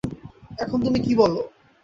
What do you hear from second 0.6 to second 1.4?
এখন তুমি কী বল?